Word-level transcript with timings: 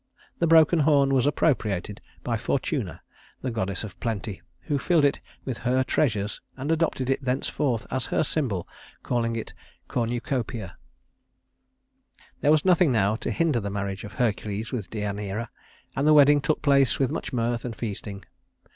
The 0.39 0.47
broken 0.47 0.79
horn 0.79 1.13
was 1.13 1.27
appropriated 1.27 2.01
by 2.23 2.35
Fortuna, 2.35 3.03
the 3.43 3.51
goddess 3.51 3.83
of 3.83 3.99
plenty, 3.99 4.41
who 4.61 4.79
filled 4.79 5.05
it 5.05 5.19
with 5.45 5.59
her 5.59 5.83
treasures, 5.83 6.41
and 6.57 6.71
adopted 6.71 7.07
it 7.07 7.23
thenceforth 7.23 7.85
as 7.91 8.07
her 8.07 8.23
symbol, 8.23 8.67
calling 9.03 9.35
it 9.35 9.53
Cornucopia. 9.87 10.75
[Illustration: 10.75 11.99
Fortuna] 12.07 12.27
There 12.41 12.51
was 12.51 12.65
nothing 12.65 12.91
now 12.91 13.15
to 13.17 13.29
hinder 13.29 13.59
the 13.59 13.69
marriage 13.69 14.03
of 14.03 14.13
Hercules 14.13 14.71
with 14.71 14.89
Deïaneira, 14.89 15.49
and 15.95 16.07
the 16.07 16.13
wedding 16.15 16.41
took 16.41 16.63
place 16.63 16.97
with 16.97 17.11
much 17.11 17.31
mirth 17.31 17.63
and 17.63 17.75
feasting. 17.75 18.25